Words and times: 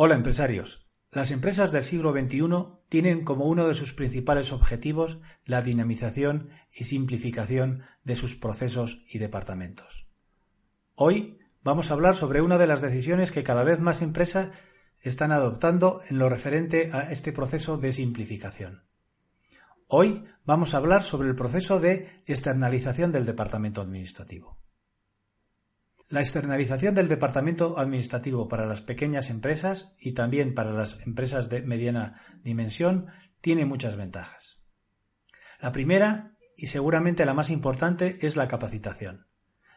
Hola 0.00 0.14
empresarios. 0.14 0.86
Las 1.10 1.32
empresas 1.32 1.72
del 1.72 1.82
siglo 1.82 2.12
XXI 2.12 2.38
tienen 2.88 3.24
como 3.24 3.46
uno 3.46 3.66
de 3.66 3.74
sus 3.74 3.94
principales 3.94 4.52
objetivos 4.52 5.18
la 5.44 5.60
dinamización 5.60 6.50
y 6.72 6.84
simplificación 6.84 7.82
de 8.04 8.14
sus 8.14 8.36
procesos 8.36 9.02
y 9.12 9.18
departamentos. 9.18 10.06
Hoy 10.94 11.40
vamos 11.64 11.90
a 11.90 11.94
hablar 11.94 12.14
sobre 12.14 12.42
una 12.42 12.58
de 12.58 12.68
las 12.68 12.80
decisiones 12.80 13.32
que 13.32 13.42
cada 13.42 13.64
vez 13.64 13.80
más 13.80 14.00
empresas 14.00 14.50
están 15.00 15.32
adoptando 15.32 16.00
en 16.08 16.20
lo 16.20 16.28
referente 16.28 16.90
a 16.92 17.10
este 17.10 17.32
proceso 17.32 17.76
de 17.76 17.92
simplificación. 17.92 18.84
Hoy 19.88 20.26
vamos 20.44 20.74
a 20.74 20.76
hablar 20.76 21.02
sobre 21.02 21.28
el 21.28 21.34
proceso 21.34 21.80
de 21.80 22.22
externalización 22.24 23.10
del 23.10 23.26
departamento 23.26 23.80
administrativo. 23.80 24.60
La 26.08 26.20
externalización 26.20 26.94
del 26.94 27.08
departamento 27.08 27.78
administrativo 27.78 28.48
para 28.48 28.66
las 28.66 28.80
pequeñas 28.80 29.28
empresas 29.28 29.94
y 30.00 30.12
también 30.12 30.54
para 30.54 30.72
las 30.72 31.06
empresas 31.06 31.50
de 31.50 31.60
mediana 31.60 32.22
dimensión 32.42 33.08
tiene 33.42 33.66
muchas 33.66 33.94
ventajas. 33.96 34.58
La 35.60 35.70
primera, 35.70 36.36
y 36.56 36.68
seguramente 36.68 37.26
la 37.26 37.34
más 37.34 37.50
importante, 37.50 38.18
es 38.22 38.36
la 38.36 38.48
capacitación, 38.48 39.26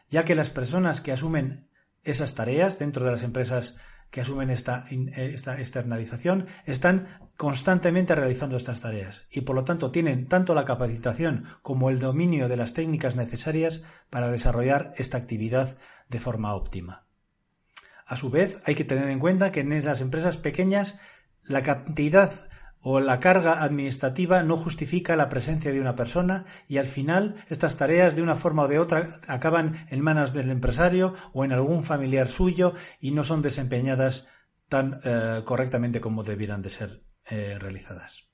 ya 0.08 0.24
que 0.24 0.34
las 0.34 0.48
personas 0.48 1.02
que 1.02 1.12
asumen 1.12 1.68
esas 2.02 2.34
tareas 2.34 2.78
dentro 2.78 3.04
de 3.04 3.10
las 3.10 3.24
empresas 3.24 3.76
que 4.12 4.20
asumen 4.20 4.50
esta, 4.50 4.84
esta, 5.16 5.58
externalización 5.58 6.46
están 6.66 7.18
constantemente 7.38 8.14
realizando 8.14 8.58
estas 8.58 8.82
tareas 8.82 9.26
y 9.30 9.40
por 9.40 9.56
lo 9.56 9.64
tanto 9.64 9.90
tienen 9.90 10.28
tanto 10.28 10.54
la 10.54 10.66
capacitación 10.66 11.46
como 11.62 11.88
el 11.88 11.98
dominio 11.98 12.48
de 12.48 12.58
las 12.58 12.74
técnicas 12.74 13.16
necesarias 13.16 13.82
para 14.10 14.30
desarrollar 14.30 14.92
esta 14.98 15.16
actividad 15.16 15.78
de 16.10 16.20
forma 16.20 16.54
óptima. 16.54 17.06
A 18.06 18.16
su 18.16 18.28
vez, 18.28 18.58
hay 18.66 18.74
que 18.74 18.84
tener 18.84 19.08
en 19.08 19.18
cuenta 19.18 19.50
que 19.50 19.60
en 19.60 19.82
las 19.82 20.02
empresas 20.02 20.36
pequeñas 20.36 20.98
la 21.42 21.62
cantidad 21.62 22.50
o 22.82 23.00
la 23.00 23.20
carga 23.20 23.62
administrativa 23.62 24.42
no 24.42 24.56
justifica 24.56 25.16
la 25.16 25.28
presencia 25.28 25.72
de 25.72 25.80
una 25.80 25.96
persona 25.96 26.44
y 26.68 26.78
al 26.78 26.86
final 26.86 27.36
estas 27.48 27.76
tareas 27.76 28.16
de 28.16 28.22
una 28.22 28.34
forma 28.34 28.64
o 28.64 28.68
de 28.68 28.78
otra 28.78 29.20
acaban 29.28 29.86
en 29.90 30.00
manos 30.00 30.32
del 30.32 30.50
empresario 30.50 31.14
o 31.32 31.44
en 31.44 31.52
algún 31.52 31.84
familiar 31.84 32.28
suyo 32.28 32.74
y 33.00 33.12
no 33.12 33.24
son 33.24 33.40
desempeñadas 33.40 34.26
tan 34.68 35.00
eh, 35.04 35.42
correctamente 35.44 36.00
como 36.00 36.24
debieran 36.24 36.62
de 36.62 36.70
ser 36.70 37.02
eh, 37.30 37.56
realizadas. 37.58 38.32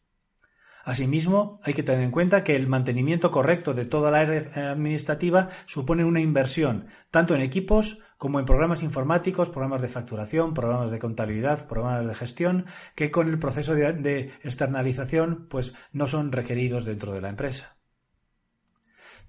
Asimismo, 0.84 1.60
hay 1.64 1.74
que 1.74 1.82
tener 1.82 2.00
en 2.00 2.10
cuenta 2.10 2.42
que 2.42 2.56
el 2.56 2.66
mantenimiento 2.66 3.30
correcto 3.30 3.74
de 3.74 3.84
toda 3.84 4.10
la 4.10 4.20
área 4.20 4.70
administrativa 4.70 5.50
supone 5.66 6.02
una 6.02 6.20
inversión, 6.20 6.86
tanto 7.10 7.34
en 7.34 7.42
equipos 7.42 7.98
como 8.18 8.40
en 8.40 8.46
programas 8.46 8.82
informáticos, 8.82 9.48
programas 9.48 9.80
de 9.80 9.88
facturación, 9.88 10.52
programas 10.52 10.90
de 10.90 10.98
contabilidad, 10.98 11.68
programas 11.68 12.06
de 12.06 12.14
gestión, 12.16 12.66
que 12.96 13.12
con 13.12 13.28
el 13.28 13.38
proceso 13.38 13.74
de, 13.74 14.32
externalización 14.42 15.46
pues 15.48 15.72
no 15.92 16.08
son 16.08 16.32
requeridos 16.32 16.84
dentro 16.84 17.12
de 17.12 17.20
la 17.20 17.28
empresa. 17.30 17.78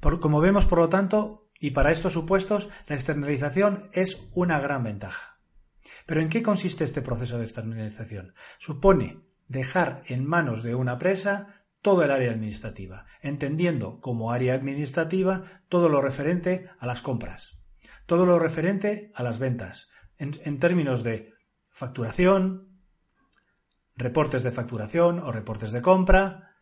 como 0.02 0.42
vemos, 0.42 0.66
por 0.66 0.80
lo 0.80 0.90
tanto, 0.90 1.50
y 1.60 1.72
para 1.72 1.92
estos 1.92 2.14
supuestos, 2.14 2.70
la 2.88 2.96
externalización 2.96 3.90
es 3.94 4.18
una 4.34 4.60
gran 4.60 4.84
ventaja. 4.84 5.40
Pero 6.08 6.22
¿en 6.22 6.30
qué 6.30 6.42
consiste 6.42 6.84
este 6.84 7.04
proceso 7.04 7.38
de 7.38 7.44
externalización? 7.44 8.34
Supone 8.58 9.22
dejar 9.48 10.02
en 10.08 10.26
manos 10.26 10.64
de 10.64 10.74
una 10.74 10.94
empresa 10.94 11.64
todo 11.82 12.04
el 12.04 12.12
área 12.12 12.32
administrativa, 12.32 13.06
entendiendo 13.22 14.02
como 14.02 14.32
área 14.32 14.56
administrativa 14.56 15.44
todo 15.70 15.90
lo 15.90 16.02
referente 16.02 16.70
a 16.80 16.88
las 16.88 17.02
compras, 17.02 17.59
todo 18.10 18.26
lo 18.26 18.40
referente 18.40 19.12
a 19.14 19.22
las 19.22 19.38
ventas, 19.38 19.88
en, 20.18 20.58
términos 20.58 21.04
de 21.04 21.32
facturación, 21.72 22.82
reportes 23.96 24.42
de 24.42 24.52
facturación 24.52 25.20
o 25.20 25.32
reportes 25.32 25.72
de 25.72 25.84
compra, 25.84 26.56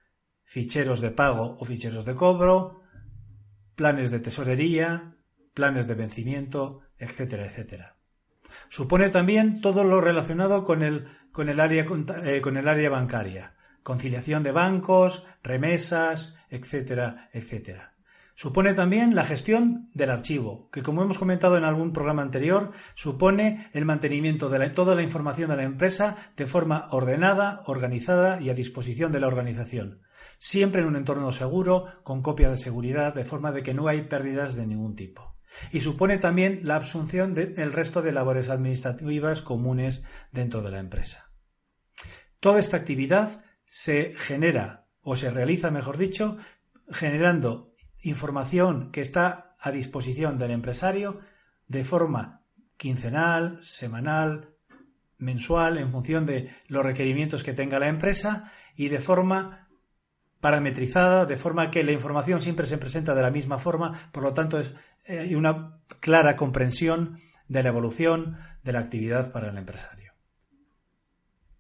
ficheros 0.44 1.00
de 1.00 1.12
pago 1.12 1.56
o 1.58 1.64
ficheros 1.64 2.04
de 2.04 2.16
cobro, 2.16 2.82
planes 3.76 4.12
de 4.12 4.20
tesorería, 4.20 5.16
planes 5.54 5.88
de 5.88 5.96
vencimiento, 5.96 6.82
etcétera, 6.98 7.46
etcétera. 7.46 7.96
Supone 8.68 9.08
también 9.10 9.62
todo 9.62 9.86
lo 9.86 10.02
relacionado 10.02 10.66
con 10.66 10.84
el, 10.84 11.08
con 11.32 11.48
el, 11.48 11.62
área, 11.62 11.88
eh, 12.26 12.42
con 12.42 12.58
el 12.58 12.68
área 12.68 12.90
bancaria, 12.90 13.56
conciliación 13.84 14.44
de 14.44 14.52
bancos, 14.52 15.24
remesas, 15.42 16.36
etcétera, 16.50 17.30
etcétera. 17.32 17.97
Supone 18.40 18.76
también 18.76 19.16
la 19.16 19.24
gestión 19.24 19.90
del 19.96 20.12
archivo, 20.12 20.70
que 20.70 20.84
como 20.84 21.02
hemos 21.02 21.18
comentado 21.18 21.58
en 21.58 21.64
algún 21.64 21.92
programa 21.92 22.22
anterior, 22.22 22.72
supone 22.94 23.72
el 23.74 23.84
mantenimiento 23.84 24.48
de 24.50 24.70
toda 24.70 24.94
la 24.94 25.02
información 25.02 25.50
de 25.50 25.56
la 25.56 25.64
empresa 25.64 26.16
de 26.36 26.46
forma 26.46 26.88
ordenada, 26.92 27.64
organizada 27.66 28.40
y 28.40 28.52
a 28.52 28.54
disposición 28.54 29.12
de 29.12 29.22
la 29.22 29.26
organización, 29.26 30.04
siempre 30.38 30.84
en 30.84 30.88
un 30.88 30.98
entorno 30.98 31.32
seguro, 31.32 31.86
con 32.04 32.22
copias 32.22 32.52
de 32.52 32.58
seguridad, 32.58 33.16
de 33.16 33.26
forma 33.26 33.52
de 33.52 33.64
que 33.64 33.74
no 33.74 33.88
hay 33.88 34.04
pérdidas 34.04 34.56
de 34.56 34.68
ningún 34.68 34.96
tipo 34.96 35.36
y 35.72 35.82
supone 35.82 36.20
también 36.20 36.60
la 36.62 36.76
asunción 36.76 37.34
del 37.34 37.72
resto 37.72 38.04
de 38.04 38.12
labores 38.12 38.50
administrativas 38.52 39.42
comunes 39.42 40.04
dentro 40.32 40.62
de 40.62 40.70
la 40.70 40.78
empresa. 40.78 41.32
Toda 42.40 42.60
esta 42.60 42.78
actividad 42.78 43.44
se 43.66 44.14
genera 44.14 44.86
o 45.02 45.16
se 45.16 45.32
realiza, 45.32 45.72
mejor 45.72 45.98
dicho, 45.98 46.38
generando 46.92 47.74
información 48.02 48.92
que 48.92 49.02
está 49.02 49.56
a 49.60 49.72
disposición 49.72 50.38
del 50.38 50.52
empresario 50.52 51.20
de 51.68 51.84
forma 51.84 52.42
quincenal, 52.78 53.60
semanal, 53.64 54.56
mensual, 55.18 55.78
en 55.78 55.92
función 55.92 56.26
de 56.26 56.52
los 56.68 56.86
requerimientos 56.86 57.44
que 57.44 57.54
tenga 57.54 57.80
la 57.80 57.90
empresa 57.90 58.52
y 58.76 58.90
de 58.90 59.00
forma 59.00 59.68
parametrizada, 60.40 61.26
de 61.26 61.38
forma 61.38 61.72
que 61.72 61.84
la 61.84 61.92
información 61.92 62.42
siempre 62.42 62.68
se 62.68 62.78
presenta 62.78 63.16
de 63.16 63.24
la 63.24 63.32
misma 63.32 63.58
forma, 63.58 64.10
por 64.12 64.22
lo 64.22 64.34
tanto 64.34 64.60
es 64.60 64.74
eh, 65.08 65.36
una 65.36 65.80
clara 66.00 66.36
comprensión 66.36 67.20
de 67.48 67.64
la 67.64 67.70
evolución 67.70 68.38
de 68.64 68.74
la 68.74 68.80
actividad 68.80 69.32
para 69.32 69.50
el 69.50 69.58
empresario. 69.58 70.14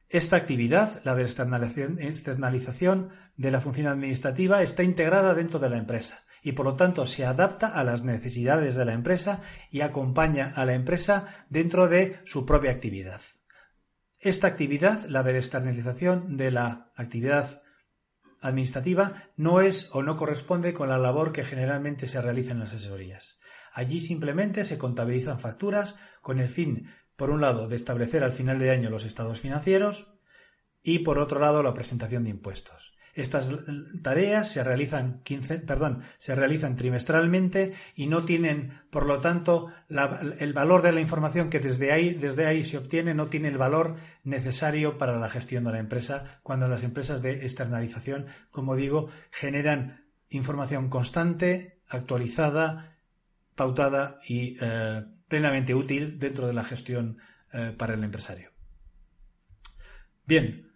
Esta 0.10 0.36
actividad, 0.36 1.02
la 1.04 1.16
de 1.16 1.24
externalización 1.24 3.10
de 3.36 3.52
la 3.52 3.60
función 3.60 3.88
administrativa, 3.88 4.62
está 4.62 4.84
integrada 4.84 5.34
dentro 5.34 5.60
de 5.60 5.70
la 5.70 5.78
empresa 5.78 6.27
y 6.44 6.54
por 6.54 6.66
lo 6.66 6.76
tanto 6.76 7.06
se 7.06 7.26
adapta 7.26 7.68
a 7.68 7.84
las 7.84 8.04
necesidades 8.04 8.76
de 8.76 8.86
la 8.86 8.94
empresa 8.94 9.42
y 9.72 9.82
acompaña 9.82 10.52
a 10.56 10.66
la 10.66 10.74
empresa 10.74 11.46
dentro 11.50 11.88
de 11.88 12.20
su 12.26 12.46
propia 12.46 12.72
actividad. 12.72 13.22
Esta 14.20 14.48
actividad, 14.48 15.06
la 15.06 15.24
de 15.24 15.38
externalización 15.38 16.38
de 16.38 16.52
la 16.52 16.92
actividad 16.96 17.62
administrativa, 18.42 19.30
no 19.36 19.62
es 19.62 19.90
o 19.94 20.04
no 20.04 20.18
corresponde 20.18 20.74
con 20.74 20.90
la 20.90 20.98
labor 20.98 21.32
que 21.32 21.44
generalmente 21.44 22.08
se 22.08 22.22
realiza 22.22 22.54
en 22.54 22.60
las 22.60 22.74
asesorías. 22.74 23.40
Allí 23.74 24.00
simplemente 24.00 24.66
se 24.66 24.80
contabilizan 24.80 25.40
facturas 25.40 25.96
con 26.22 26.40
el 26.40 26.48
fin, 26.48 26.92
por 27.16 27.30
un 27.30 27.42
lado, 27.42 27.68
de 27.68 27.76
establecer 27.76 28.24
al 28.24 28.32
final 28.32 28.58
de 28.58 28.72
año 28.72 28.90
los 28.90 29.06
estados 29.06 29.40
financieros 29.40 30.08
y, 30.82 31.00
por 31.00 31.20
otro 31.20 31.40
lado, 31.40 31.62
la 31.62 31.74
presentación 31.74 32.24
de 32.24 32.32
impuestos. 32.32 32.97
Estas 33.18 33.50
tareas 34.04 34.52
se 34.52 34.64
realizan, 34.64 35.24
perdón, 35.66 36.04
se 36.20 36.36
realizan 36.36 36.76
trimestralmente 36.76 37.74
y 37.96 38.06
no 38.06 38.26
tienen, 38.26 38.80
por 38.92 39.08
lo 39.08 39.20
tanto, 39.22 39.72
el 39.90 40.54
valor 40.54 40.84
de 40.84 40.92
la 40.92 41.02
información 41.02 41.50
que 41.50 41.60
desde 41.60 41.92
ahí, 41.92 42.14
desde 42.14 42.46
ahí 42.46 42.64
se 42.64 42.78
obtiene 42.78 43.16
no 43.16 43.26
tiene 43.26 43.48
el 43.48 43.58
valor 43.58 43.96
necesario 44.24 45.00
para 45.00 45.18
la 45.18 45.32
gestión 45.32 45.64
de 45.64 45.72
la 45.72 45.80
empresa 45.80 46.40
cuando 46.44 46.68
las 46.68 46.84
empresas 46.84 47.24
de 47.24 47.44
externalización, 47.44 48.28
como 48.52 48.76
digo, 48.76 49.10
generan 49.32 50.06
información 50.30 50.90
constante, 50.90 51.80
actualizada, 51.90 52.98
pautada 53.56 54.20
y 54.28 54.58
eh, 54.62 55.06
plenamente 55.28 55.74
útil 55.74 56.20
dentro 56.20 56.46
de 56.46 56.54
la 56.54 56.64
gestión 56.64 57.18
eh, 57.52 57.74
para 57.76 57.96
el 57.96 58.04
empresario. 58.04 58.52
Bien, 60.28 60.67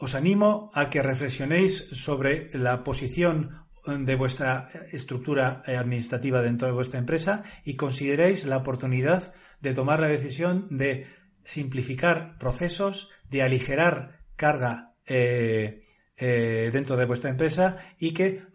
os 0.00 0.16
animo 0.16 0.72
a 0.72 0.88
que 0.88 1.04
reflexionéis 1.04 1.92
sobre 1.92 2.48
la 2.56 2.82
posición 2.82 3.68
de 3.86 4.16
vuestra 4.16 4.68
estructura 4.92 5.62
administrativa 5.66 6.42
dentro 6.42 6.68
de 6.68 6.74
vuestra 6.74 6.98
empresa 6.98 7.44
y 7.64 7.76
consideréis 7.76 8.44
la 8.46 8.56
oportunidad 8.56 9.32
de 9.60 9.74
tomar 9.74 10.00
la 10.00 10.08
decisión 10.08 10.66
de 10.70 11.06
simplificar 11.44 12.38
procesos, 12.38 13.08
de 13.28 13.42
aligerar 13.42 14.24
carga 14.36 14.94
eh, 15.06 15.82
eh, 16.16 16.70
dentro 16.72 16.96
de 16.96 17.06
vuestra 17.06 17.30
empresa 17.30 17.76
y 17.98 18.12
que 18.12 18.48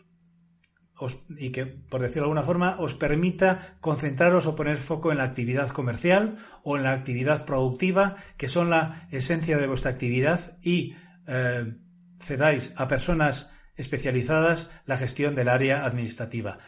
y 1.37 1.49
que, 1.49 1.65
por 1.65 2.01
decirlo 2.01 2.21
de 2.21 2.27
alguna 2.27 2.43
forma, 2.43 2.77
os 2.79 2.93
permita 2.93 3.75
concentraros 3.81 4.45
o 4.45 4.55
poner 4.55 4.77
foco 4.77 5.11
en 5.11 5.17
la 5.17 5.25
actividad 5.25 5.69
comercial 5.71 6.37
o 6.63 6.77
en 6.77 6.83
la 6.83 6.93
actividad 6.93 7.43
productiva, 7.43 8.15
que 8.37 8.47
son 8.47 8.69
la 8.69 9.05
esencia 9.11 9.57
de 9.57 9.67
vuestra 9.67 9.91
actividad, 9.91 10.57
y 10.63 10.95
eh, 11.27 11.77
cedáis 12.19 12.73
a 12.77 12.87
personas 12.87 13.51
especializadas 13.75 14.69
la 14.85 14.97
gestión 14.97 15.35
del 15.35 15.49
área 15.49 15.85
administrativa. 15.85 16.59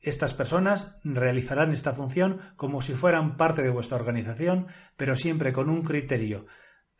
Estas 0.00 0.34
personas 0.34 1.00
realizarán 1.04 1.72
esta 1.72 1.92
función 1.92 2.40
como 2.56 2.80
si 2.82 2.94
fueran 2.94 3.36
parte 3.36 3.62
de 3.62 3.70
vuestra 3.70 3.98
organización, 3.98 4.68
pero 4.96 5.16
siempre 5.16 5.52
con 5.52 5.68
un 5.68 5.82
criterio 5.82 6.46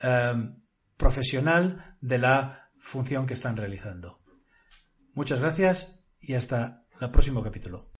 eh, 0.01 0.35
profesional 0.97 1.97
de 2.01 2.19
la 2.19 2.71
función 2.79 3.27
que 3.27 3.35
están 3.35 3.57
realizando. 3.57 4.21
Muchas 5.15 5.41
gracias 5.41 6.05
y 6.21 6.35
hasta 6.35 6.85
el 7.01 7.11
próximo 7.11 7.43
capítulo. 7.43 7.98